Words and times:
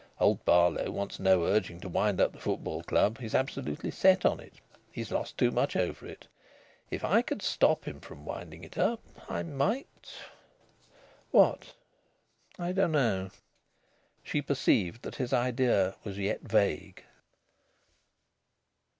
Old 0.19 0.43
Barlow 0.45 0.89
wants 0.89 1.19
no 1.19 1.43
urging 1.43 1.75
on 1.77 1.81
to 1.81 1.89
wind 1.89 2.19
up 2.19 2.31
the 2.33 2.39
Football 2.39 2.81
Club. 2.81 3.19
He's 3.19 3.35
absolutely 3.35 3.91
set 3.91 4.25
on 4.25 4.39
it. 4.39 4.53
He's 4.91 5.11
lost 5.11 5.37
too 5.37 5.51
much 5.51 5.75
over 5.75 6.07
it. 6.07 6.25
If 6.89 7.03
I 7.05 7.21
could 7.21 7.43
stop 7.43 7.87
him 7.87 7.99
from 7.99 8.25
winding 8.25 8.63
it 8.63 8.79
up, 8.79 9.03
I 9.29 9.43
might...." 9.43 9.85
"What?" 11.29 11.75
"I 12.57 12.71
dunno." 12.71 13.29
She 14.23 14.41
perceived 14.41 15.03
that 15.03 15.17
his 15.17 15.33
idea 15.33 15.95
was 16.03 16.17
yet 16.17 16.41
vague. 16.41 17.03